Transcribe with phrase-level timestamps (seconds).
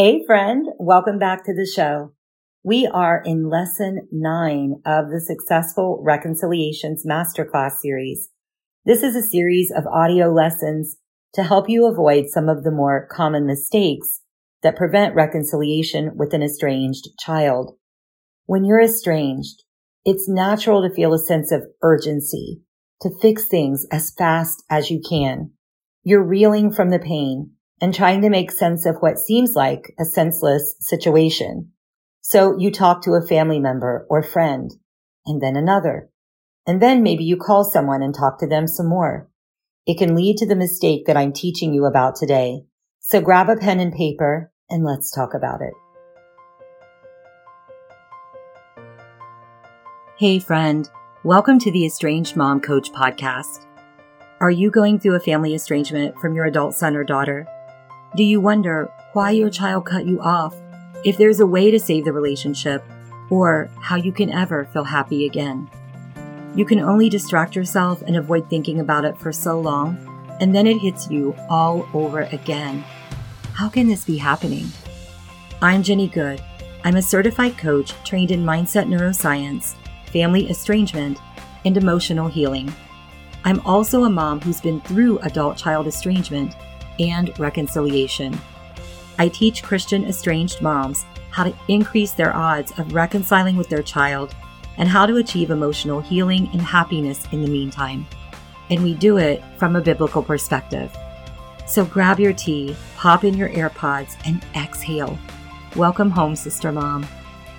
[0.00, 2.12] Hey friend, welcome back to the show.
[2.62, 8.28] We are in lesson nine of the Successful Reconciliations Masterclass series.
[8.84, 10.98] This is a series of audio lessons
[11.34, 14.20] to help you avoid some of the more common mistakes
[14.62, 17.72] that prevent reconciliation with an estranged child.
[18.46, 19.64] When you're estranged,
[20.04, 22.60] it's natural to feel a sense of urgency
[23.02, 25.50] to fix things as fast as you can.
[26.04, 30.04] You're reeling from the pain and trying to make sense of what seems like a
[30.04, 31.70] senseless situation.
[32.20, 34.70] So you talk to a family member or friend
[35.26, 36.10] and then another.
[36.66, 39.30] And then maybe you call someone and talk to them some more.
[39.86, 42.64] It can lead to the mistake that I'm teaching you about today.
[43.00, 45.72] So grab a pen and paper and let's talk about it.
[50.18, 50.90] Hey friend,
[51.22, 53.66] welcome to the Estranged Mom Coach podcast.
[54.40, 57.46] Are you going through a family estrangement from your adult son or daughter?
[58.16, 60.56] Do you wonder why your child cut you off,
[61.04, 62.82] if there's a way to save the relationship,
[63.28, 65.68] or how you can ever feel happy again?
[66.54, 69.98] You can only distract yourself and avoid thinking about it for so long,
[70.40, 72.82] and then it hits you all over again.
[73.52, 74.66] How can this be happening?
[75.60, 76.42] I'm Jenny Good.
[76.84, 79.74] I'm a certified coach trained in mindset neuroscience,
[80.10, 81.18] family estrangement,
[81.66, 82.72] and emotional healing.
[83.44, 86.54] I'm also a mom who's been through adult child estrangement
[86.98, 88.38] and reconciliation.
[89.18, 94.34] I teach Christian estranged moms how to increase their odds of reconciling with their child
[94.76, 98.06] and how to achieve emotional healing and happiness in the meantime.
[98.70, 100.96] And we do it from a biblical perspective.
[101.66, 105.18] So grab your tea, pop in your AirPods, and exhale.
[105.76, 107.06] Welcome home, Sister Mom.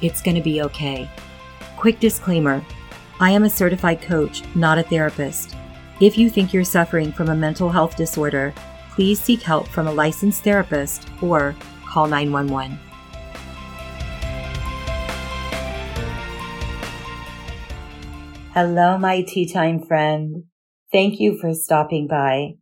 [0.01, 1.09] It's going to be okay.
[1.77, 2.63] Quick disclaimer
[3.19, 5.55] I am a certified coach, not a therapist.
[5.99, 8.53] If you think you're suffering from a mental health disorder,
[8.99, 11.55] please seek help from a licensed therapist or
[11.87, 12.77] call 911.
[18.53, 20.43] Hello, my tea time friend.
[20.91, 22.55] Thank you for stopping by.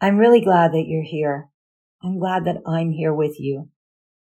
[0.00, 1.48] I'm really glad that you're here.
[2.04, 3.68] I'm glad that I'm here with you.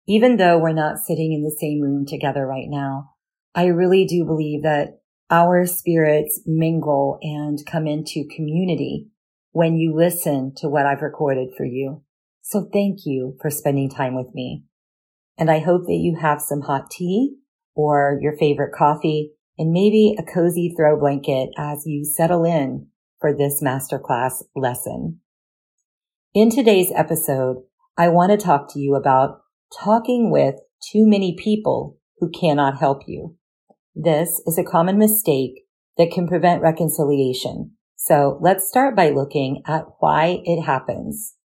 [0.09, 3.11] Even though we're not sitting in the same room together right now,
[3.55, 4.99] I really do believe that
[5.29, 9.07] our spirits mingle and come into community
[9.55, 12.03] when you listen to what I've recorded for you.
[12.41, 14.66] So thank you for spending time with me.
[15.38, 17.38] And I hope that you have some hot tea
[17.73, 22.88] or your favorite coffee and maybe a cozy throw blanket as you settle in
[23.21, 25.21] for this masterclass lesson.
[26.33, 27.63] In today's episode,
[27.97, 29.39] I want to talk to you about
[29.81, 30.55] talking with
[30.91, 33.38] too many people who cannot help you.
[33.95, 35.61] This is a common mistake
[35.97, 37.75] that can prevent reconciliation
[38.05, 41.38] so let's start by looking at why it happens.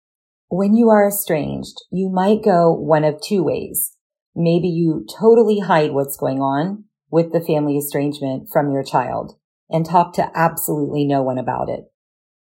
[0.50, 3.96] When you are estranged, you might go one of two ways.
[4.36, 9.38] Maybe you totally hide what's going on with the family estrangement from your child
[9.70, 11.84] and talk to absolutely no one about it.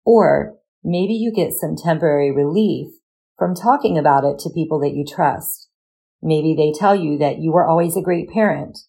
[0.05, 2.89] Or maybe you get some temporary relief
[3.39, 5.69] from talking about it to people that you trust.
[6.21, 8.81] Maybe they tell you that you were always a great parent,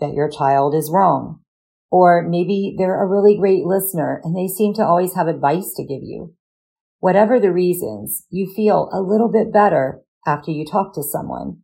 [0.00, 1.41] that your child is wrong,
[1.92, 5.84] or maybe they're a really great listener and they seem to always have advice to
[5.84, 6.34] give you.
[7.00, 11.58] Whatever the reasons, you feel a little bit better after you talk to someone.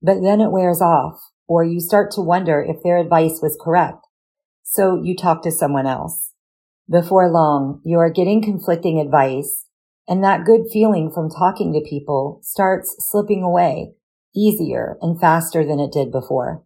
[0.00, 4.06] But then it wears off or you start to wonder if their advice was correct.
[4.62, 6.32] So you talk to someone else.
[6.90, 9.66] Before long, you are getting conflicting advice
[10.08, 13.92] and that good feeling from talking to people starts slipping away
[14.34, 16.64] easier and faster than it did before.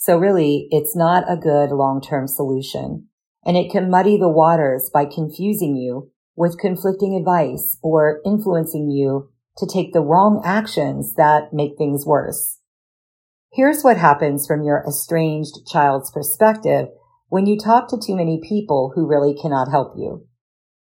[0.00, 3.08] So really, it's not a good long-term solution.
[3.44, 9.30] And it can muddy the waters by confusing you with conflicting advice or influencing you
[9.56, 12.60] to take the wrong actions that make things worse.
[13.52, 16.86] Here's what happens from your estranged child's perspective
[17.28, 20.28] when you talk to too many people who really cannot help you.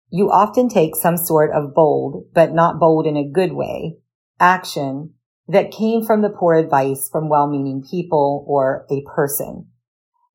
[0.08, 3.96] You often take some sort of bold, but not bold in a good way,
[4.38, 5.14] action
[5.50, 9.66] that came from the poor advice from well-meaning people or a person.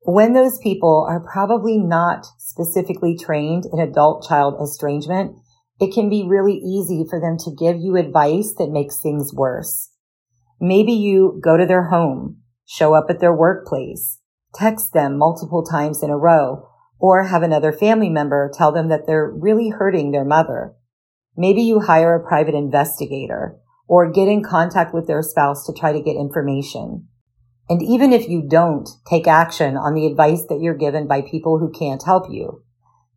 [0.02, 5.36] When those people are probably not specifically trained in adult child estrangement,
[5.80, 9.90] it can be really easy for them to give you advice that makes things worse.
[10.60, 14.20] Maybe you go to their home, show up at their workplace,
[14.54, 19.06] text them multiple times in a row, or have another family member tell them that
[19.06, 20.74] they're really hurting their mother.
[21.36, 25.92] Maybe you hire a private investigator or get in contact with their spouse to try
[25.92, 27.08] to get information.
[27.68, 31.58] And even if you don't take action on the advice that you're given by people
[31.58, 32.62] who can't help you,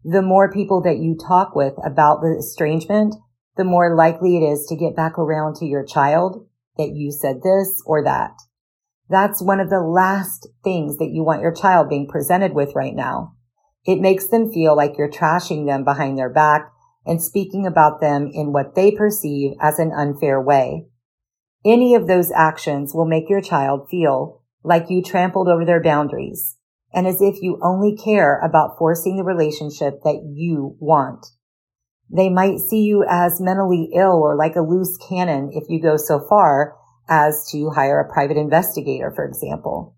[0.04, 3.16] the more people that you talk with about the estrangement,
[3.58, 7.42] the more likely it is to get back around to your child that you said
[7.44, 8.32] this or that.
[9.10, 12.96] That's one of the last things that you want your child being presented with right
[12.96, 13.34] now.
[13.86, 16.72] It makes them feel like you're trashing them behind their back
[17.10, 20.86] and speaking about them in what they perceive as an unfair way.
[21.66, 26.56] Any of those actions will make your child feel like you trampled over their boundaries
[26.94, 31.26] and as if you only care about forcing the relationship that you want.
[32.12, 35.98] They might see you as mentally ill or like a loose cannon if you go
[35.98, 36.76] so far
[37.10, 39.96] as to hire a private investigator, for example.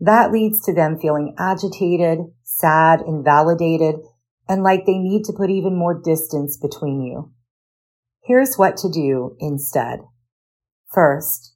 [0.00, 3.96] That leads to them feeling agitated, sad, invalidated,
[4.48, 7.32] and like they need to put even more distance between you.
[8.24, 10.00] Here's what to do instead.
[10.92, 11.54] First,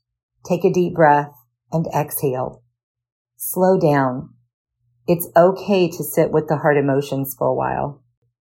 [0.49, 1.33] take a deep breath
[1.73, 2.63] and exhale.
[3.37, 4.35] Slow down.
[5.07, 8.03] It's okay to sit with the hard emotions for a while.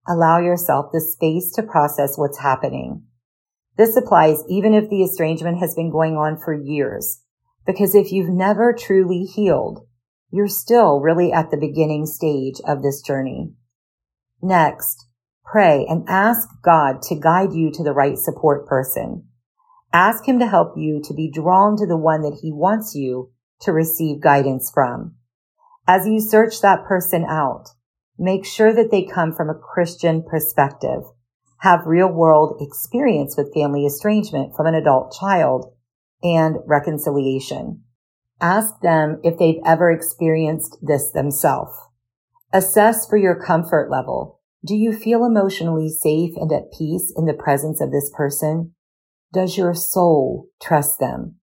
[0.07, 3.03] Allow yourself the space to process what's happening.
[3.77, 7.21] This applies even if the estrangement has been going on for years,
[7.65, 9.85] because if you've never truly healed,
[10.31, 13.53] you're still really at the beginning stage of this journey.
[14.41, 15.07] Next,
[15.43, 19.27] pray and ask God to guide you to the right support person.
[19.93, 23.31] Ask him to help you to be drawn to the one that he wants you
[23.61, 25.15] to receive guidance from.
[25.87, 27.69] As you search that person out,
[28.17, 31.03] make sure that they come from a Christian perspective,
[31.59, 35.71] have real world experience with family estrangement from an adult child,
[36.23, 37.83] and reconciliation.
[38.41, 41.77] Ask them if they've ever experienced this themselves.
[42.55, 44.39] Assess for your comfort level.
[44.65, 48.73] Do you feel emotionally safe and at peace in the presence of this person?
[49.33, 51.35] Does your soul trust them?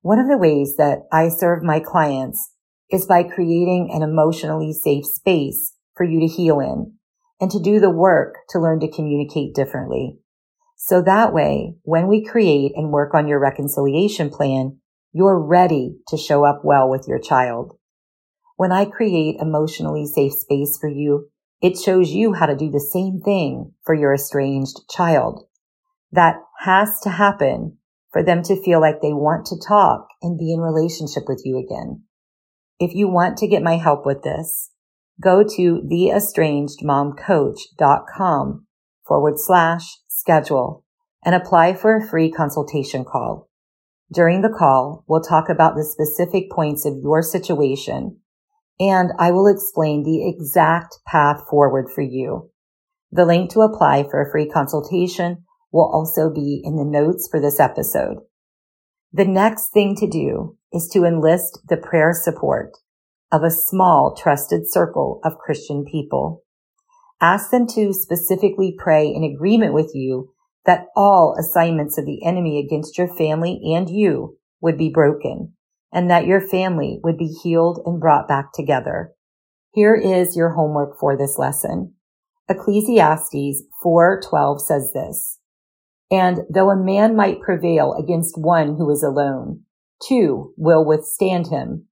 [0.00, 2.52] One of the ways that I serve my clients
[2.90, 6.94] is by creating an emotionally safe space for you to heal in
[7.38, 10.16] and to do the work to learn to communicate differently.
[10.78, 14.78] So that way, when we create and work on your reconciliation plan,
[15.12, 17.76] you're ready to show up well with your child.
[18.56, 21.28] When I create emotionally safe space for you,
[21.60, 25.48] it shows you how to do the same thing for your estranged child.
[26.12, 27.78] That has to happen
[28.12, 31.58] for them to feel like they want to talk and be in relationship with you
[31.58, 32.04] again.
[32.78, 34.70] If you want to get my help with this,
[35.20, 38.66] go to theestrangedmomcoach.com
[39.06, 40.84] forward slash schedule
[41.24, 43.48] and apply for a free consultation call.
[44.12, 48.20] During the call, we'll talk about the specific points of your situation
[48.80, 52.50] and I will explain the exact path forward for you.
[53.12, 57.40] The link to apply for a free consultation will also be in the notes for
[57.40, 58.18] this episode.
[59.12, 62.72] The next thing to do is to enlist the prayer support
[63.30, 66.42] of a small trusted circle of Christian people.
[67.20, 70.32] Ask them to specifically pray in agreement with you
[70.66, 75.53] that all assignments of the enemy against your family and you would be broken
[75.94, 79.12] and that your family would be healed and brought back together.
[79.72, 81.94] Here is your homework for this lesson.
[82.48, 85.38] Ecclesiastes 4:12 says this,
[86.10, 89.62] and though a man might prevail against one who is alone,
[90.02, 91.86] two will withstand him.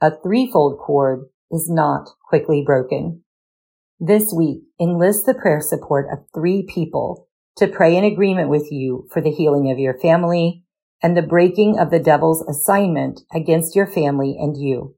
[0.00, 3.24] A threefold cord is not quickly broken.
[3.98, 9.08] This week, enlist the prayer support of three people to pray in agreement with you
[9.10, 10.65] for the healing of your family,
[11.02, 14.94] and the breaking of the devil's assignment against your family and you.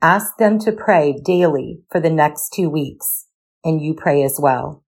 [0.00, 3.26] Ask them to pray daily for the next two weeks,
[3.64, 4.82] and you pray as well.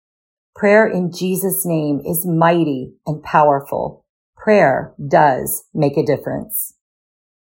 [0.57, 4.05] Prayer in Jesus' name is mighty and powerful.
[4.37, 6.75] Prayer does make a difference.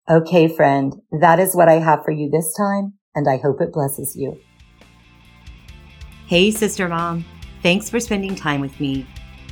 [0.10, 3.74] Okay, friend, that is what I have for you this time, and I hope it
[3.74, 4.38] blesses you.
[6.28, 7.26] Hey, Sister Mom.
[7.62, 9.06] Thanks for spending time with me.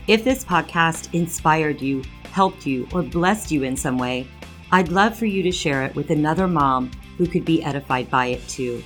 [0.08, 4.28] If this podcast inspired you, helped you, or blessed you in some way,
[4.72, 8.28] I'd love for you to share it with another mom who could be edified by
[8.28, 8.84] it too.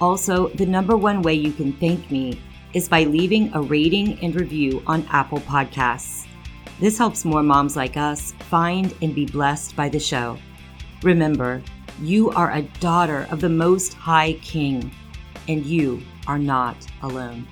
[0.00, 2.40] Also, the number one way you can thank me
[2.72, 6.26] is by leaving a rating and review on Apple Podcasts.
[6.78, 10.38] This helps more moms like us find and be blessed by the show.
[11.02, 11.62] Remember,
[12.00, 14.90] you are a daughter of the Most High King,
[15.48, 17.46] and you are not alone.